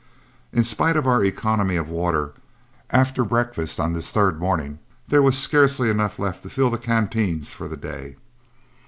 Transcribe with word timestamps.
In 0.51 0.63
spite 0.63 0.97
of 0.97 1.05
our 1.05 1.23
economy 1.23 1.75
of 1.75 1.87
water, 1.87 2.33
after 2.89 3.23
breakfast 3.23 3.79
on 3.79 3.93
this 3.93 4.11
third 4.11 4.39
morning 4.39 4.79
there 5.09 5.21
was 5.21 5.37
scarcely 5.37 5.91
enough 5.91 6.17
left 6.17 6.41
to 6.41 6.49
fill 6.49 6.71
the 6.71 6.79
canteens 6.79 7.53
for 7.53 7.67
the 7.67 7.77
day. 7.77 8.15